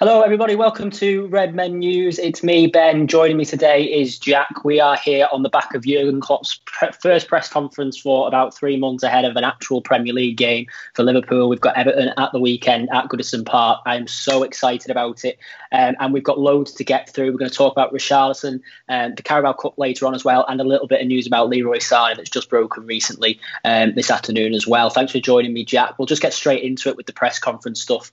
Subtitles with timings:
[0.00, 0.54] Hello, everybody.
[0.54, 2.18] Welcome to Red Men News.
[2.18, 3.06] It's me, Ben.
[3.06, 4.64] Joining me today is Jack.
[4.64, 8.56] We are here on the back of Jurgen Klopp's pre- first press conference for about
[8.56, 11.50] three months ahead of an actual Premier League game for Liverpool.
[11.50, 13.82] We've got Everton at the weekend at Goodison Park.
[13.84, 15.38] I'm so excited about it.
[15.70, 17.30] Um, and we've got loads to get through.
[17.30, 20.62] We're going to talk about Richarlison, um, the Carabao Cup later on as well, and
[20.62, 24.54] a little bit of news about Leroy Sané that's just broken recently um, this afternoon
[24.54, 24.88] as well.
[24.88, 25.98] Thanks for joining me, Jack.
[25.98, 28.10] We'll just get straight into it with the press conference stuff.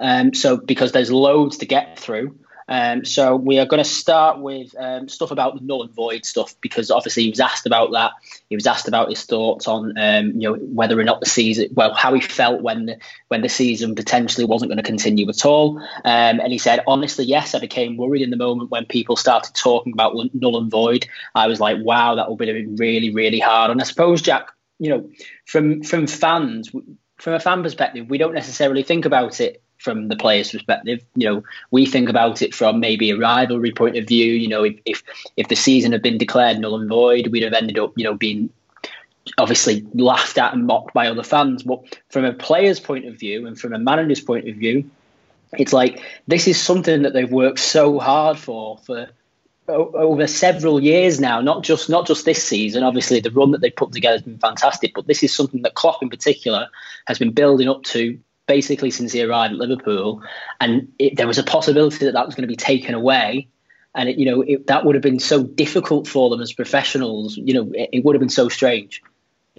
[0.00, 2.38] Um, so because there's loads to get through.
[2.68, 6.24] Um, so we are going to start with um, stuff about the null and void
[6.24, 8.12] stuff because obviously he was asked about that.
[8.48, 11.68] He was asked about his thoughts on um, you know whether or not the season,
[11.72, 15.44] well, how he felt when the when the season potentially wasn't going to continue at
[15.44, 15.78] all.
[15.78, 19.54] Um, and he said, honestly, yes, I became worried in the moment when people started
[19.54, 21.06] talking about null and void.
[21.34, 23.70] I was like, wow, that will be really really hard.
[23.70, 24.48] And I suppose Jack,
[24.80, 25.10] you know,
[25.46, 26.72] from from fans,
[27.18, 31.04] from a fan perspective, we don't necessarily think about it from the player's perspective.
[31.14, 34.32] You know, we think about it from maybe a rivalry point of view.
[34.32, 35.02] You know, if if,
[35.36, 38.14] if the season had been declared null and void, we'd have ended up, you know,
[38.14, 38.50] being
[39.38, 41.62] obviously laughed at and mocked by other fans.
[41.62, 44.88] But from a player's point of view and from a manager's point of view,
[45.52, 49.08] it's like this is something that they've worked so hard for for
[49.68, 52.82] over several years now, not just not just this season.
[52.82, 55.74] Obviously, the run that they put together has been fantastic, but this is something that
[55.74, 56.68] Klopp in particular
[57.06, 60.22] has been building up to basically since he arrived at Liverpool,
[60.60, 63.48] and it, there was a possibility that that was going to be taken away.
[63.94, 67.36] And it, you know it, that would have been so difficult for them as professionals.
[67.36, 69.02] You know, it, would have been so strange.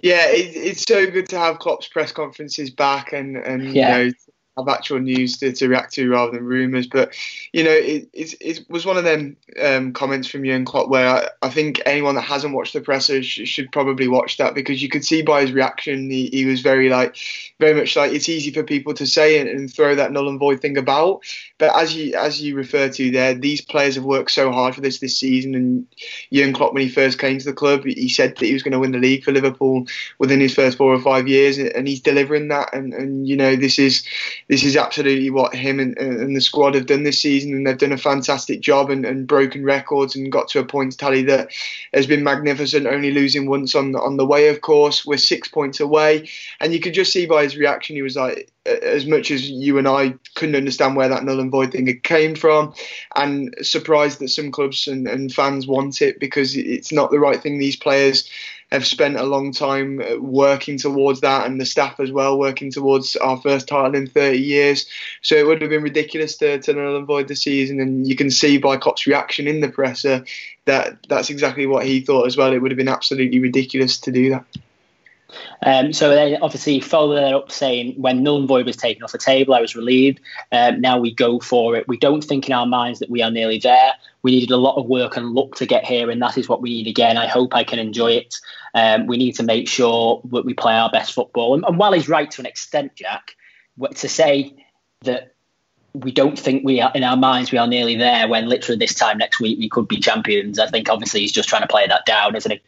[0.00, 3.98] Yeah, it's so good to have Klopp's press conferences back, and and yeah.
[3.98, 4.12] you know
[4.58, 6.86] have actual news to, to react to rather than rumours.
[6.86, 7.14] But
[7.52, 11.08] you know, it, it, it was one of them um, comments from Jurgen Klopp where
[11.08, 14.82] I, I, think anyone that hasn't watched the presser sh- should probably watch that because
[14.82, 17.16] you could see by his reaction he, he, was very like
[17.58, 20.38] very much like it's easy for people to say and, and throw that null and
[20.38, 21.22] void thing about.
[21.58, 24.80] But as you as you refer to there, these players have worked so hard for
[24.80, 25.54] this this season.
[25.54, 25.86] And
[26.32, 28.72] Jurgen Klopp, when he first came to the club, he said that he was going
[28.72, 29.86] to win the league for Liverpool
[30.18, 32.72] within his first four or five years, and he's delivering that.
[32.72, 34.04] And and you know this is
[34.48, 37.76] this is absolutely what him and, and the squad have done this season, and they've
[37.76, 41.50] done a fantastic job and, and broken records and got to a points tally that
[41.92, 42.86] has been magnificent.
[42.86, 45.04] Only losing once on on the way, of course.
[45.04, 46.28] We're six points away,
[46.60, 49.78] and you could just see by his reaction, he was like as much as you
[49.78, 52.74] and I couldn't understand where that null and void thing had came from,
[53.16, 57.42] and surprised that some clubs and, and fans want it because it's not the right
[57.42, 57.58] thing.
[57.58, 58.28] These players
[58.70, 62.70] have spent a long time uh, working towards that, and the staff as well working
[62.70, 64.86] towards our first title in 30 years.
[65.22, 68.16] So it would have been ridiculous to, to null and void the season, and you
[68.16, 70.24] can see by Klopp's reaction in the presser
[70.66, 72.52] that that's exactly what he thought as well.
[72.52, 74.44] It would have been absolutely ridiculous to do that.
[75.64, 79.12] Um, so then obviously follow that up saying when null and void was taken off
[79.12, 80.20] the table, I was relieved.
[80.52, 81.86] Um, now we go for it.
[81.88, 83.92] We don't think in our minds that we are nearly there.
[84.22, 86.60] We needed a lot of work and luck to get here, and that is what
[86.60, 87.16] we need again.
[87.16, 88.34] I hope I can enjoy it.
[88.74, 91.54] Um, we need to make sure that we play our best football.
[91.54, 93.36] And, and while he's right to an extent, Jack,
[93.94, 94.54] to say
[95.02, 95.34] that
[95.94, 98.94] we don't think we are in our minds we are nearly there when literally this
[98.94, 100.58] time next week we could be champions.
[100.58, 102.60] I think obviously he's just trying to play that down, isn't he?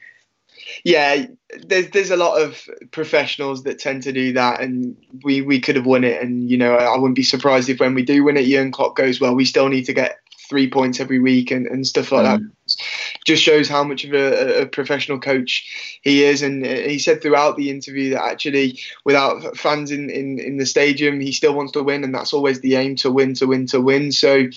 [0.84, 1.26] Yeah,
[1.64, 5.76] there's there's a lot of professionals that tend to do that, and we we could
[5.76, 8.36] have won it, and you know I wouldn't be surprised if when we do win
[8.36, 9.34] it, Jurgen Klopp goes well.
[9.34, 10.18] We still need to get
[10.50, 12.40] three points every week and, and stuff like mm.
[12.40, 12.76] that.
[13.24, 16.42] just shows how much of a, a, professional coach he is.
[16.42, 21.20] And he said throughout the interview that actually, without fans in, in, in the stadium,
[21.20, 23.80] he still wants to win, and that's always the aim to win, to win, to
[23.80, 24.10] win.
[24.10, 24.48] So,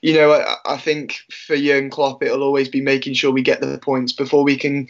[0.00, 3.60] you know, I, I think for Jurgen Klopp, it'll always be making sure we get
[3.60, 4.88] the points before we can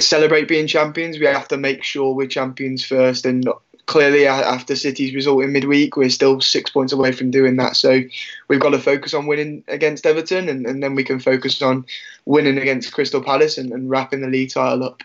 [0.00, 1.18] celebrate being champions.
[1.18, 3.48] We have to make sure we're champions first and
[3.90, 7.74] clearly after City's result in midweek, we're still six points away from doing that.
[7.74, 8.00] So
[8.46, 11.84] we've got to focus on winning against Everton, and, and then we can focus on
[12.24, 15.02] winning against Crystal Palace and, and wrapping the league title up.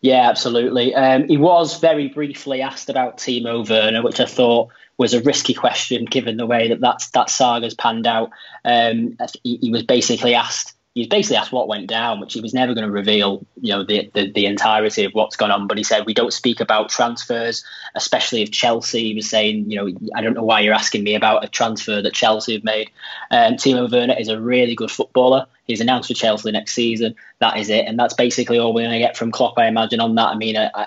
[0.00, 0.94] Yeah, absolutely.
[0.94, 5.52] Um, he was very briefly asked about Timo Werner, which I thought was a risky
[5.52, 8.30] question given the way that that's, that saga's panned out.
[8.64, 12.52] Um, he, he was basically asked he basically asked what went down, which he was
[12.52, 15.68] never going to reveal, you know, the, the, the entirety of what's gone on.
[15.68, 17.64] But he said we don't speak about transfers,
[17.94, 19.04] especially of Chelsea.
[19.04, 22.02] He was saying, you know, I don't know why you're asking me about a transfer
[22.02, 22.90] that Chelsea have made.
[23.30, 25.46] Um, Timo Werner is a really good footballer.
[25.64, 27.14] He's announced for Chelsea next season.
[27.38, 30.00] That is it, and that's basically all we're going to get from Klopp, I imagine.
[30.00, 30.86] On that, I mean, I, I,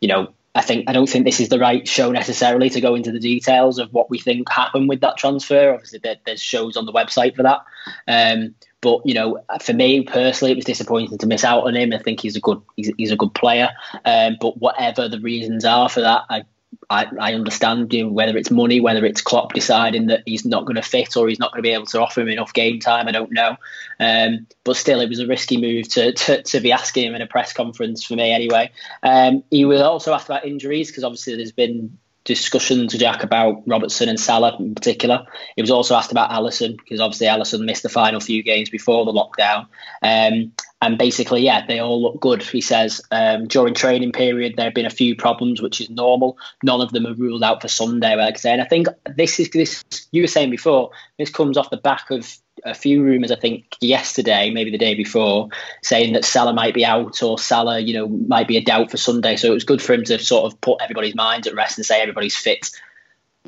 [0.00, 2.96] you know, I think I don't think this is the right show necessarily to go
[2.96, 5.72] into the details of what we think happened with that transfer.
[5.72, 7.60] Obviously, there, there's shows on the website for that.
[8.08, 11.92] Um, but you know, for me personally, it was disappointing to miss out on him.
[11.92, 13.70] I think he's a good he's, he's a good player.
[14.04, 16.44] Um, but whatever the reasons are for that, I
[16.90, 20.64] I, I understand you know, whether it's money, whether it's Klopp deciding that he's not
[20.64, 22.78] going to fit or he's not going to be able to offer him enough game
[22.78, 23.08] time.
[23.08, 23.56] I don't know.
[24.00, 27.22] Um, but still, it was a risky move to, to, to be asking him in
[27.22, 28.70] a press conference for me anyway.
[29.02, 31.98] Um, he was also asked about injuries because obviously there's been
[32.28, 35.26] discussions, Jack, about Robertson and Salah in particular.
[35.56, 39.04] He was also asked about Alisson because obviously Alisson missed the final few games before
[39.06, 39.66] the lockdown.
[40.02, 42.42] Um, and basically, yeah, they all look good.
[42.42, 46.38] He says um, during training period there have been a few problems, which is normal.
[46.62, 48.14] None of them are ruled out for Sunday.
[48.14, 48.86] Like I say, and I think
[49.16, 50.90] this is this you were saying before.
[51.18, 52.32] This comes off the back of
[52.64, 55.48] a few rumours, I think, yesterday, maybe the day before,
[55.82, 58.96] saying that Salah might be out or Salah, you know, might be a doubt for
[58.96, 59.36] Sunday.
[59.36, 61.86] So it was good for him to sort of put everybody's minds at rest and
[61.86, 62.70] say everybody's fit.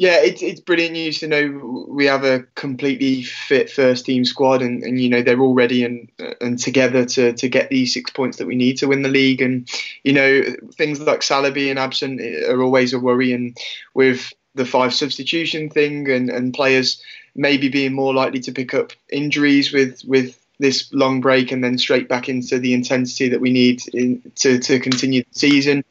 [0.01, 4.63] Yeah, it's it's brilliant news to know we have a completely fit first team squad,
[4.63, 6.11] and, and you know they're all ready and
[6.41, 9.43] and together to to get these six points that we need to win the league.
[9.43, 9.69] And
[10.03, 10.43] you know
[10.73, 13.55] things like Salah being absent are always a worry, and
[13.93, 17.03] with the five substitution thing and and players
[17.35, 21.77] maybe being more likely to pick up injuries with with this long break and then
[21.77, 25.85] straight back into the intensity that we need in, to to continue the season.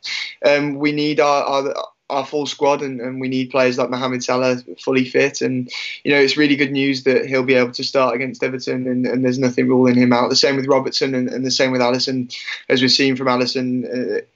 [0.44, 1.76] Um, we need our, our
[2.10, 5.42] our full squad and, and we need players like Mohamed Salah fully fit.
[5.42, 5.70] And
[6.04, 9.06] you know it's really good news that he'll be able to start against Everton and,
[9.06, 10.30] and there's nothing ruling him out.
[10.30, 12.36] The same with Robertson and, and the same with Alisson
[12.68, 13.86] as we've seen from Alisson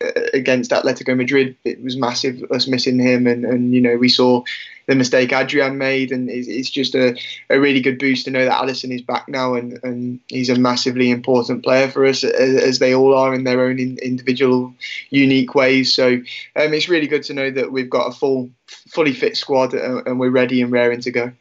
[0.02, 1.56] uh, against Atletico Madrid.
[1.64, 4.44] It was massive us missing him and you know we saw
[4.86, 7.18] the mistake Adrian made, and it's, just a,
[7.50, 10.58] a really good boost to know that Alisson is back now, and, and he's a
[10.58, 14.74] massively important player for us, as, as they all are in their own in, individual,
[15.10, 15.94] unique ways.
[15.94, 19.74] So um, it's really good to know that we've got a full, fully fit squad,
[19.74, 21.32] uh, and we're ready and raring to go.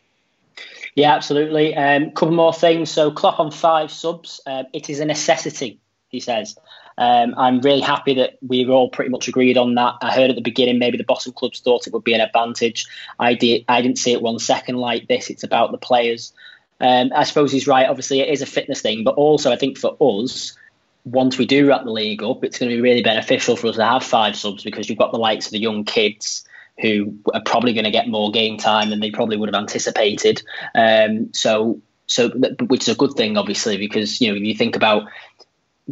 [0.94, 1.73] Yeah, absolutely.
[1.73, 2.91] A um, couple more things.
[2.91, 4.41] So, Klopp on five subs.
[4.47, 5.79] Uh, it is a necessity,
[6.09, 6.56] he says.
[6.99, 9.94] Um, I'm really happy that we were all pretty much agreed on that.
[10.03, 12.87] I heard at the beginning maybe the bottom clubs thought it would be an advantage.
[13.19, 13.65] I did.
[13.69, 15.31] I didn't see it one second like this.
[15.31, 16.33] It's about the players.
[16.81, 17.89] Um, I suppose he's right.
[17.89, 20.56] Obviously, it is a fitness thing, but also I think for us,
[21.05, 23.77] once we do wrap the league up, it's going to be really beneficial for us
[23.77, 26.44] to have five subs because you've got the likes of the young kids
[26.81, 30.43] who are probably going to get more game time than they probably would have anticipated.
[30.75, 34.77] Um, so, so which is a good thing, obviously, because you know if you think
[34.77, 35.09] about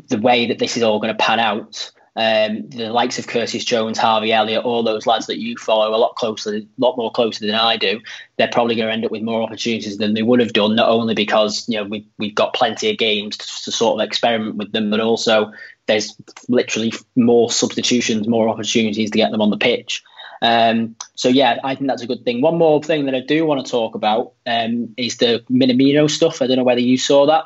[0.09, 3.65] the way that this is all going to pan out, um, the likes of Curtis
[3.65, 7.11] Jones, Harvey Elliott, all those lads that you follow a lot closer, a lot more
[7.11, 8.01] closely than I do,
[8.37, 10.75] they're probably going to end up with more opportunities than they would have done.
[10.75, 14.07] Not only because you know we we've got plenty of games to, to sort of
[14.07, 15.53] experiment with them, but also
[15.87, 16.17] there's
[16.49, 20.03] literally more substitutions, more opportunities to get them on the pitch.
[20.43, 22.41] Um, so yeah, I think that's a good thing.
[22.41, 26.43] One more thing that I do want to talk about um, is the Minamino stuff.
[26.43, 27.45] I don't know whether you saw that.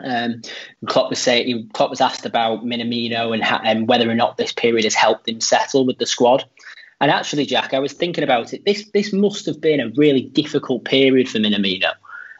[0.00, 0.42] Um,
[0.86, 4.52] Klopp was saying Klopp was asked about Minamino and, ha- and whether or not this
[4.52, 6.44] period has helped him settle with the squad.
[7.00, 8.64] And actually, Jack, I was thinking about it.
[8.64, 11.92] This this must have been a really difficult period for Minamino,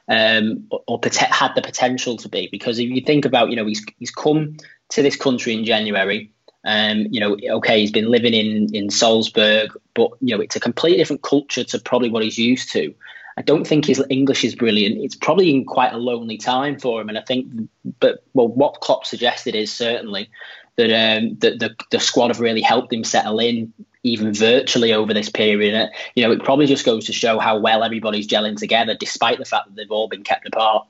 [0.08, 2.48] um, or, or had the potential to be.
[2.50, 4.56] Because if you think about, you know, he's he's come
[4.90, 6.32] to this country in January.
[6.64, 10.60] Um, you know, okay, he's been living in in Salzburg, but you know, it's a
[10.60, 12.94] completely different culture to probably what he's used to.
[13.37, 14.99] I don't think his English is brilliant.
[14.99, 17.69] It's probably in quite a lonely time for him, and I think,
[18.00, 20.31] but well, what Klopp suggested is certainly
[20.76, 25.12] that um, that the, the squad have really helped him settle in, even virtually over
[25.12, 25.75] this period.
[25.75, 29.38] And, you know, it probably just goes to show how well everybody's gelling together, despite
[29.38, 30.87] the fact that they've all been kept apart.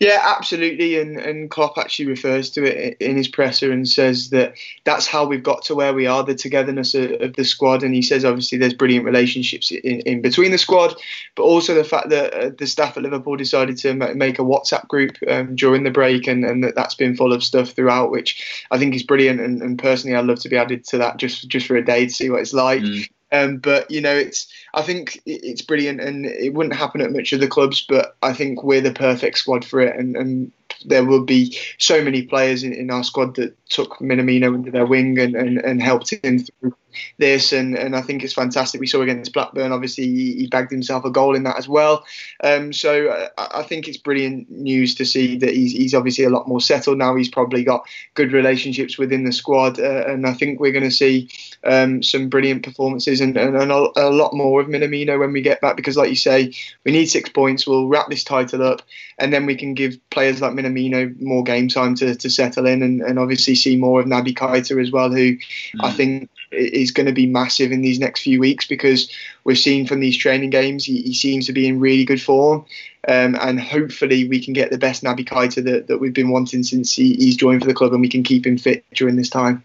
[0.00, 0.98] Yeah, absolutely.
[0.98, 5.26] And and Klopp actually refers to it in his presser and says that that's how
[5.26, 7.82] we've got to where we are, the togetherness of, of the squad.
[7.82, 10.94] And he says obviously there's brilliant relationships in, in between the squad,
[11.36, 14.88] but also the fact that uh, the staff at Liverpool decided to make a WhatsApp
[14.88, 18.66] group um, during the break, and, and that that's been full of stuff throughout, which
[18.70, 19.40] I think is brilliant.
[19.40, 22.06] And, and personally, I'd love to be added to that just just for a day
[22.06, 22.82] to see what it's like.
[22.82, 23.08] Mm.
[23.32, 27.32] Um, but you know, it's I think it's brilliant, and it wouldn't happen at much
[27.32, 27.84] of the clubs.
[27.88, 30.52] But I think we're the perfect squad for it, and, and
[30.84, 34.86] there will be so many players in, in our squad that took Minamino under their
[34.86, 36.74] wing and, and, and helped him through
[37.18, 38.80] this, and, and I think it's fantastic.
[38.80, 42.04] We saw against Blackburn, obviously, he, he bagged himself a goal in that as well.
[42.42, 46.24] Um, so uh, I, I, think it's brilliant news to see that he's, he's obviously
[46.24, 47.14] a lot more settled now.
[47.14, 50.90] He's probably got good relationships within the squad, uh, and I think we're going to
[50.90, 51.30] see
[51.64, 55.42] um, some brilliant performances and, and, and a, a, lot more of Minamino when we
[55.42, 56.52] get back because, like you say,
[56.84, 57.66] we need six points.
[57.66, 58.82] We'll wrap this title up,
[59.18, 62.82] and then we can give players like Minamino more game time to, to settle in,
[62.82, 65.40] and, and obviously see more of Naby Keita as well, who mm.
[65.80, 69.10] I think is going to be massive in these next few weeks because
[69.44, 72.66] we're seeing from these training games he, he seems to be in really good form.
[73.08, 76.62] Um, and hopefully we can get the best Naby Keita that, that we've been wanting
[76.62, 79.30] since he, he's joined for the club and we can keep him fit during this
[79.30, 79.64] time.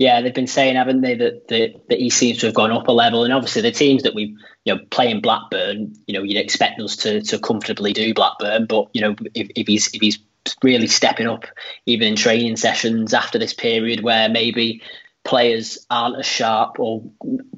[0.00, 2.88] Yeah, they've been saying, haven't they, that, that, that he seems to have gone up
[2.88, 3.22] a level.
[3.22, 6.96] And obviously, the teams that we, you know, playing Blackburn, you know, you'd expect us
[6.96, 8.64] to, to comfortably do Blackburn.
[8.64, 10.18] But you know, if, if he's if he's
[10.62, 11.44] really stepping up,
[11.84, 14.80] even in training sessions after this period where maybe
[15.24, 17.04] players aren't as sharp or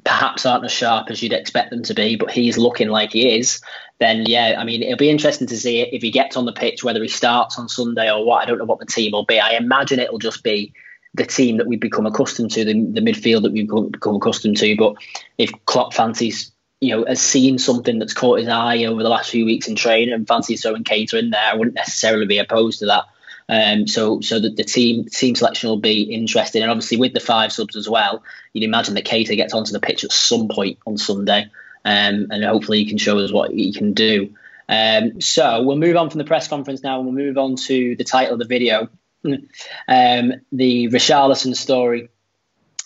[0.03, 3.37] perhaps aren't as sharp as you'd expect them to be, but he's looking like he
[3.37, 3.61] is,
[3.99, 6.83] then yeah, I mean, it'll be interesting to see if he gets on the pitch,
[6.83, 8.43] whether he starts on Sunday or what.
[8.43, 9.39] I don't know what the team will be.
[9.39, 10.73] I imagine it'll just be
[11.13, 14.75] the team that we've become accustomed to, the, the midfield that we've become accustomed to.
[14.75, 14.95] But
[15.37, 16.51] if Klopp fancies,
[16.81, 19.75] you know, has seen something that's caught his eye over the last few weeks in
[19.75, 23.05] training and fancies throwing Keita in there, I wouldn't necessarily be opposed to that.
[23.49, 27.19] Um, so so that the team team selection will be interesting, and obviously with the
[27.19, 30.79] five subs as well, you'd imagine that Keita gets onto the pitch at some point
[30.87, 31.47] on Sunday,
[31.83, 34.33] um, and hopefully he can show us what he can do.
[34.69, 37.97] Um, so we'll move on from the press conference now, and we'll move on to
[37.97, 38.89] the title of the video,
[39.25, 42.09] um, the Richarlison story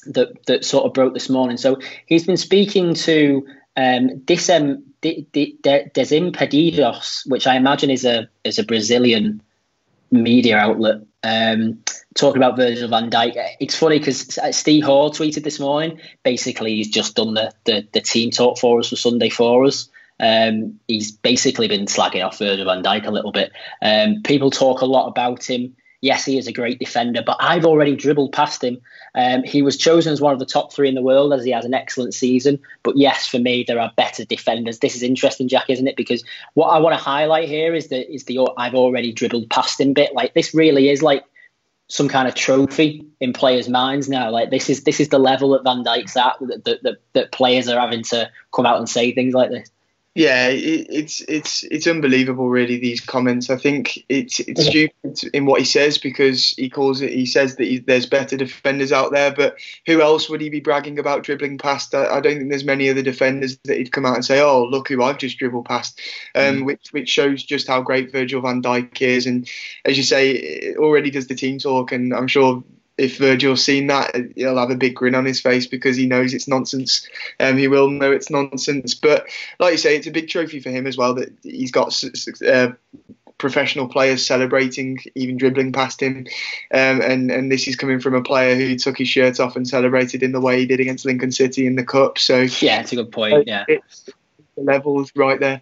[0.06, 1.58] that that sort of broke this morning.
[1.58, 8.64] So he's been speaking to um, Disem, Desimpedidos, which I imagine is a is a
[8.64, 9.42] Brazilian
[10.12, 11.84] media outlet um,
[12.16, 13.56] talking about Virgil van Dijk.
[13.60, 16.00] It's funny because Steve Hall tweeted this morning.
[16.24, 19.90] Basically, he's just done the, the, the team talk for us for Sunday for us.
[20.20, 23.52] Um, he's basically been slagging off Virgil van Dijk a little bit.
[23.82, 27.66] Um, people talk a lot about him yes, he is a great defender, but I've
[27.66, 28.80] already dribbled past him.
[29.16, 31.52] Um, he was chosen as one of the top three in the world as he
[31.52, 32.60] has an excellent season.
[32.84, 34.80] But yes, for me, there are better defenders.
[34.80, 35.96] This is interesting, Jack, isn't it?
[35.96, 36.24] Because
[36.54, 39.94] what I want to highlight here is the is the I've already dribbled past him
[39.94, 40.14] bit.
[40.14, 41.24] Like this really is like
[41.90, 44.30] some kind of trophy in players' minds now.
[44.30, 47.68] Like this is this is the level that Van Dijk's at that, that, that players
[47.68, 49.70] are having to come out and say things like this
[50.18, 52.78] yeah, it, it's it's it's unbelievable, really.
[52.78, 53.52] These comments.
[53.52, 57.14] I think it's it's stupid in what he says because he calls it.
[57.14, 60.60] He says that he, there's better defenders out there, but who else would he be
[60.60, 61.94] bragging about dribbling past?
[61.94, 64.64] I, I, don't think there's many other defenders that he'd come out and say, "Oh,
[64.64, 66.02] look who I've just dribbled past,"
[66.34, 66.66] um, mm.
[66.66, 69.28] which which shows just how great Virgil Van Dijk is.
[69.28, 69.48] And
[69.86, 72.64] as you say, it already does the team talk, and I'm sure
[72.98, 76.34] if Virgil's seen that, he'll have a big grin on his face because he knows
[76.34, 77.08] it's nonsense.
[77.40, 78.96] Um, he will know it's nonsense.
[78.96, 79.28] But
[79.60, 81.96] like you say, it's a big trophy for him as well that he's got
[82.46, 82.72] uh,
[83.38, 86.26] professional players celebrating, even dribbling past him.
[86.74, 89.68] Um, and and this is coming from a player who took his shirt off and
[89.68, 92.18] celebrated in the way he did against Lincoln City in the cup.
[92.18, 93.48] So yeah, it's a good point.
[93.48, 94.10] Yeah, it's,
[94.56, 95.62] the levels right there.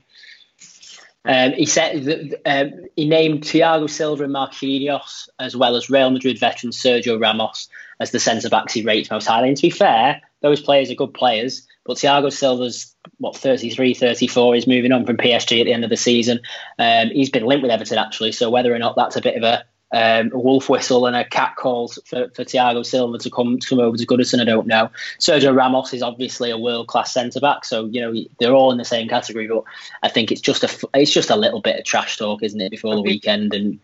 [1.26, 6.12] Um, he said that, um, he named Thiago Silva and Marquinhos, as well as Real
[6.12, 7.68] Madrid veteran Sergio Ramos,
[8.00, 9.48] as the centre backs he rates most highly.
[9.48, 14.56] And to be fair, those players are good players, but Thiago Silva's what 33, 34.
[14.56, 16.42] He's moving on from PSG at the end of the season.
[16.78, 19.44] Um, he's been linked with Everton actually, so whether or not that's a bit of
[19.44, 23.60] a um, a wolf whistle and a cat calls for, for Thiago Silva to come
[23.60, 24.42] to come over to Goodison.
[24.42, 24.92] I don't know.
[25.20, 28.78] Sergio Ramos is obviously a world class centre back, so you know they're all in
[28.78, 29.48] the same category.
[29.48, 29.64] But
[30.04, 32.72] I think it's just a it's just a little bit of trash talk, isn't it,
[32.72, 33.54] before the weekend?
[33.54, 33.80] And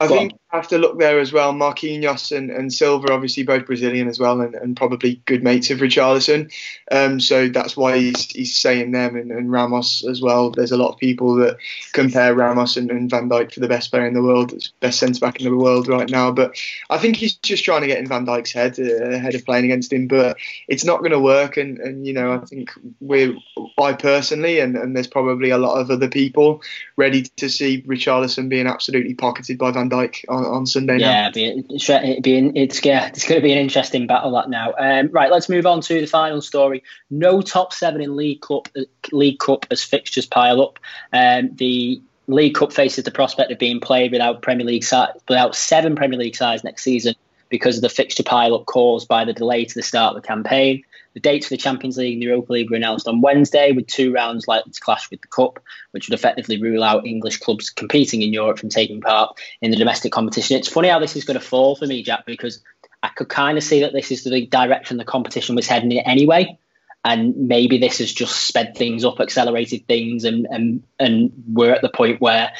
[0.00, 1.52] I think you have to look there as well.
[1.52, 5.78] Marquinhos and, and Silva, obviously both Brazilian as well, and, and probably good mates of
[5.78, 6.52] Richarlison.
[6.92, 10.50] Um, so that's why he's, he's saying them and, and, Ramos as well.
[10.50, 11.56] There's a lot of people that
[11.92, 15.18] compare Ramos and, and Van Dijk for the best player in the world, best centre
[15.18, 16.30] back in the world right now.
[16.30, 16.56] But
[16.90, 19.64] I think he's just trying to get in Van Dijk's head uh, ahead of playing
[19.64, 20.06] against him.
[20.06, 20.36] But
[20.68, 21.56] it's not going to work.
[21.56, 23.34] And, and you know, I think we're,
[23.80, 26.62] I personally, and, and there's probably a lot of other people
[26.96, 30.98] ready to see Richarlison being absolutely pocketed by Van Van on, on Sunday.
[30.98, 34.74] Yeah, be, it'd be it's yeah, it's going to be an interesting battle that now.
[34.78, 36.82] Um, right, let's move on to the final story.
[37.10, 40.78] No top seven in League Cup, uh, League Cup as fixtures pile up.
[41.12, 44.84] Um, the League Cup faces the prospect of being played without Premier League
[45.28, 47.14] without seven Premier League sides next season
[47.48, 50.26] because of the fixture pile up caused by the delay to the start of the
[50.26, 50.84] campaign.
[51.14, 53.86] The dates for the Champions League and the Europa League were announced on Wednesday, with
[53.86, 55.58] two rounds likely to clash with the Cup,
[55.90, 59.76] which would effectively rule out English clubs competing in Europe from taking part in the
[59.76, 60.56] domestic competition.
[60.56, 62.62] It's funny how this is going to fall for me, Jack, because
[63.02, 65.98] I could kind of see that this is the direction the competition was heading in
[65.98, 66.58] anyway.
[67.04, 71.80] And maybe this has just sped things up, accelerated things, and and and we're at
[71.80, 72.52] the point where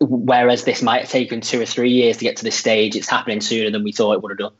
[0.00, 3.08] whereas this might have taken two or three years to get to this stage, it's
[3.08, 4.52] happening sooner than we thought it would have done.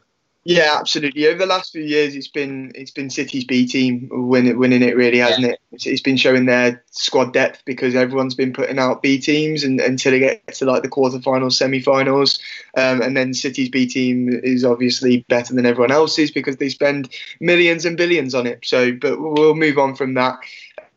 [0.48, 1.26] Yeah, absolutely.
[1.26, 4.94] Over the last few years, it's been it's been City's B team winning winning it
[4.94, 5.54] really, hasn't yeah.
[5.54, 5.60] it?
[5.72, 9.80] It's, it's been showing their squad depth because everyone's been putting out B teams and,
[9.80, 12.38] until it gets to like the quarterfinals, semi-finals,
[12.76, 17.12] um, and then City's B team is obviously better than everyone else's because they spend
[17.40, 18.60] millions and billions on it.
[18.64, 20.38] So, but we'll move on from that.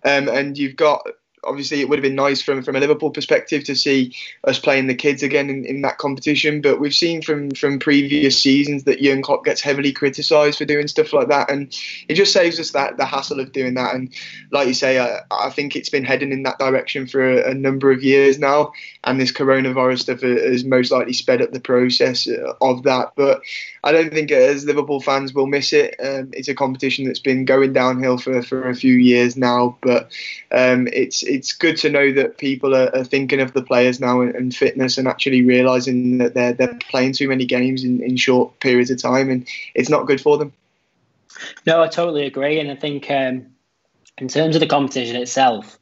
[0.06, 1.08] Um, and you've got
[1.44, 4.88] obviously it would have been nice from from a Liverpool perspective to see us playing
[4.88, 6.62] the kids again in, in that competition.
[6.62, 10.88] But we've seen from from previous seasons that Jurgen Klopp gets heavily criticised for doing
[10.88, 11.76] stuff like that, and
[12.08, 13.96] it just saves us that the hassle of doing that.
[13.96, 14.14] And
[14.52, 17.54] like you say, I, I think it's been heading in that direction for a, a,
[17.54, 18.72] number of years now,
[19.04, 23.14] and this coronavirus stuff has most likely sped up the process uh, of that.
[23.16, 23.42] But
[23.84, 25.96] I don't think as Liverpool fans we'll miss it.
[26.04, 30.12] Um, it's a competition that's been going downhill for, for a few years now, but
[30.52, 34.22] um, it's it's good to know that people are, are thinking of the players now
[34.22, 38.18] and, and, fitness and actually realizing that they're they're playing too many games in, in
[38.18, 40.52] short periods of time, and it's not good for them.
[41.66, 43.48] No, I totally agree, and I think um,
[44.18, 45.80] in terms of the competition itself,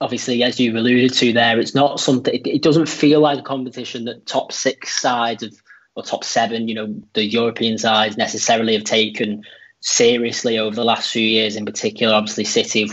[0.00, 2.34] obviously, as you alluded to there, it's not something.
[2.34, 5.54] It, it, doesn't feel like a competition that top six sides of
[5.96, 9.42] or top seven, you know, the European sides necessarily have taken
[9.80, 11.56] seriously over the last few years.
[11.56, 12.88] In particular, obviously, City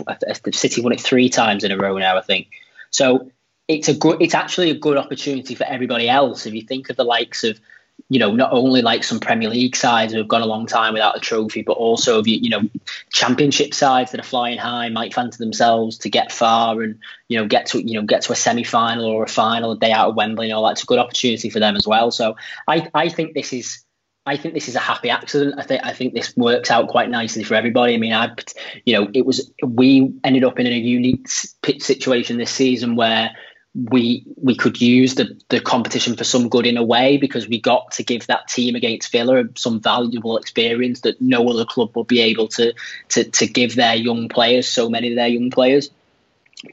[0.52, 2.18] City won it three times in a row now.
[2.18, 2.50] I think
[2.92, 3.32] so.
[3.68, 4.22] It's a good.
[4.22, 6.46] It's actually a good opportunity for everybody else.
[6.46, 7.60] If you think of the likes of
[8.10, 10.94] you know, not only like some Premier League sides who have gone a long time
[10.94, 12.62] without a trophy, but also you, you know,
[13.12, 17.48] Championship sides that are flying high might fancy themselves to get far and you know
[17.48, 20.10] get to you know get to a semi final or a final a day out
[20.10, 22.12] of Wembley and all that's a good opportunity for them as well.
[22.12, 22.36] So
[22.68, 23.84] I I think this is.
[24.26, 25.56] I think this is a happy accident.
[25.58, 27.94] I think I think this works out quite nicely for everybody.
[27.94, 28.30] I mean, I,
[28.86, 33.32] you know, it was we ended up in a unique situation this season where
[33.76, 37.60] we we could use the the competition for some good in a way because we
[37.60, 42.08] got to give that team against Villa some valuable experience that no other club would
[42.08, 42.74] be able to
[43.10, 45.90] to to give their young players, so many of their young players.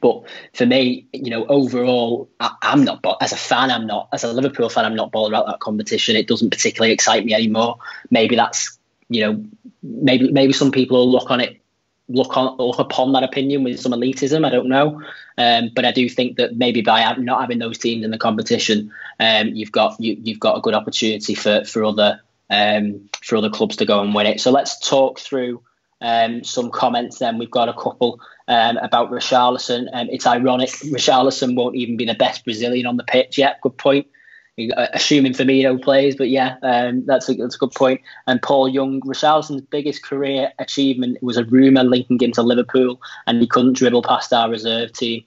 [0.00, 0.22] But
[0.54, 3.04] for me, you know, overall, I, am not.
[3.20, 4.08] As a fan, I'm not.
[4.12, 6.16] As a Liverpool fan, I'm not bothered about that competition.
[6.16, 7.78] It doesn't particularly excite me anymore.
[8.10, 9.44] Maybe that's you know,
[9.82, 11.60] maybe maybe some people will look on it
[12.10, 14.44] look on look upon that opinion with some elitism.
[14.46, 15.02] I don't know,
[15.38, 18.92] um, but I do think that maybe by not having those teams in the competition,
[19.18, 23.50] um, you've got you, you've got a good opportunity for for other um, for other
[23.50, 24.40] clubs to go and win it.
[24.40, 25.62] So let's talk through
[26.00, 27.18] um, some comments.
[27.18, 29.88] Then we've got a couple um, about Richarlison.
[29.92, 33.60] Um, it's ironic Richarlison won't even be the best Brazilian on the pitch yet.
[33.62, 34.06] Good point.
[34.76, 38.02] Assuming Firmino plays, but yeah, um, that's a that's a good point.
[38.26, 43.40] And Paul Young, Richarlison's biggest career achievement was a rumor linking him to Liverpool, and
[43.40, 45.24] he couldn't dribble past our reserve team.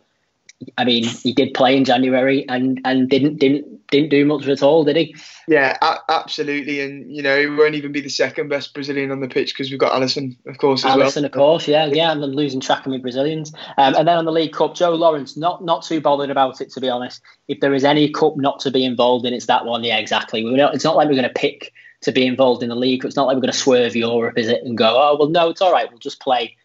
[0.78, 4.64] I mean, he did play in January and, and didn't didn't didn't do much at
[4.64, 5.16] all, did he?
[5.48, 6.80] Yeah, a- absolutely.
[6.82, 9.70] And you know, he won't even be the second best Brazilian on the pitch because
[9.70, 11.26] we've got Alisson, of course, as Alisson, well.
[11.26, 12.12] of course, yeah, yeah.
[12.12, 13.54] I'm losing track of my Brazilians.
[13.78, 16.72] Um, and then on the League Cup, Joe Lawrence, not not too bothered about it
[16.72, 17.22] to be honest.
[17.48, 19.84] If there is any cup not to be involved in, it's that one.
[19.84, 20.44] Yeah, exactly.
[20.44, 21.72] We it's not like we're going to pick
[22.02, 23.06] to be involved in the league.
[23.06, 24.64] It's not like we're going to swerve Europe, is it?
[24.64, 25.90] And go, oh well, no, it's all right.
[25.90, 26.56] We'll just play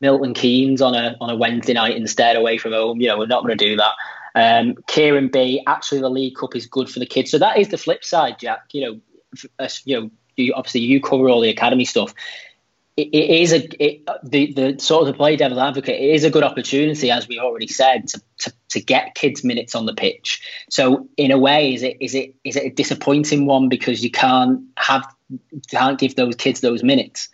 [0.00, 3.00] Milton Keynes on a on a Wednesday night instead away from home.
[3.00, 3.94] You know, we're not going to do that.
[4.34, 5.62] Um, Kieran B.
[5.66, 7.30] Actually, the League Cup is good for the kids.
[7.30, 8.62] So that is the flip side, Jack.
[8.72, 9.00] You know,
[9.84, 12.14] you know, you, obviously you cover all the academy stuff.
[12.98, 16.00] it, it is a it, the the sort of the play devil advocate.
[16.00, 19.76] It is a good opportunity, as we already said, to, to to get kids minutes
[19.76, 20.42] on the pitch.
[20.68, 24.10] So in a way, is it is it is it a disappointing one because you
[24.10, 25.06] can't have
[25.70, 27.28] can't give those kids those minutes?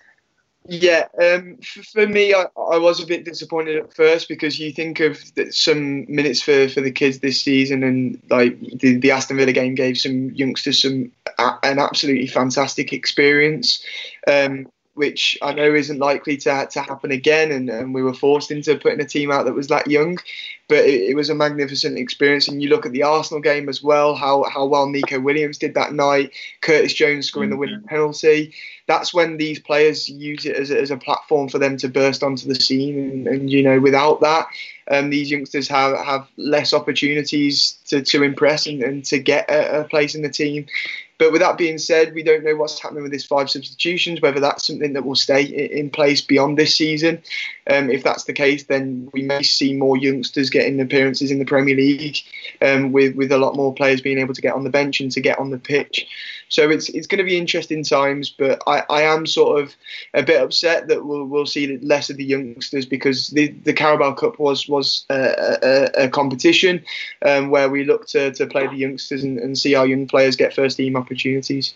[0.66, 1.58] Yeah, um,
[1.92, 6.06] for me, I, I, was a bit disappointed at first because you think of some
[6.10, 9.98] minutes for, for the kids this season, and like the, the Aston Villa game gave
[9.98, 13.84] some youngsters some an absolutely fantastic experience.
[14.26, 17.50] Um, which I know isn't likely to, to happen again.
[17.50, 20.18] And, and we were forced into putting a team out that was that young.
[20.68, 22.48] But it, it, was a magnificent experience.
[22.48, 25.74] And you look at the Arsenal game as well, how, how well Neco Williams did
[25.74, 27.88] that night, Curtis Jones scoring the winning mm-hmm.
[27.88, 28.54] penalty.
[28.86, 32.22] That's when these players use it as a, as a platform for them to burst
[32.22, 32.98] onto the scene.
[32.98, 34.46] And, and you know, without that,
[34.90, 39.80] um, these youngsters have, have less opportunities to, to impress and, and to get a,
[39.80, 40.66] a place in the team.
[41.18, 44.40] But with that being said, we don't know what's happening with these five substitutions, whether
[44.40, 47.22] that's something that will stay in place beyond this season.
[47.70, 51.44] Um, if that's the case, then we may see more youngsters getting appearances in the
[51.44, 52.18] Premier League,
[52.60, 55.12] um, with with a lot more players being able to get on the bench and
[55.12, 56.06] to get on the pitch.
[56.48, 59.74] So it's it's going to be interesting times, but I, I am sort of
[60.12, 64.12] a bit upset that we'll we'll see less of the youngsters because the, the Carabao
[64.14, 66.84] Cup was was a, a, a competition
[67.24, 70.36] um, where we look to, to play the youngsters and, and see our young players
[70.36, 71.74] get first team opportunities.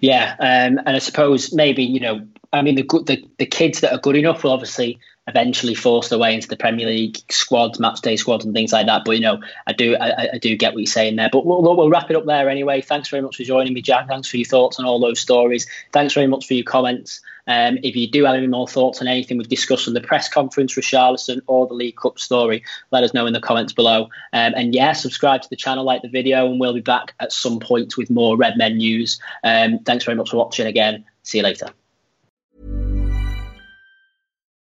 [0.00, 3.92] Yeah, um, and I suppose maybe you know, I mean, the the the kids that
[3.92, 4.98] are good enough will obviously
[5.32, 9.02] eventually force their way into the Premier League squads, match day and things like that.
[9.04, 11.30] But you know, I do I, I do get what you're saying there.
[11.32, 12.82] But we'll, we'll wrap it up there anyway.
[12.82, 14.08] Thanks very much for joining me, Jack.
[14.08, 15.66] Thanks for your thoughts on all those stories.
[15.92, 17.20] Thanks very much for your comments.
[17.46, 20.28] Um, if you do have any more thoughts on anything we've discussed on the press
[20.28, 24.04] conference, Richarlison, or the League Cup story, let us know in the comments below.
[24.32, 27.32] Um, and yeah, subscribe to the channel, like the video, and we'll be back at
[27.32, 29.20] some point with more Red Men news.
[29.42, 31.04] Um, thanks very much for watching again.
[31.24, 31.70] See you later.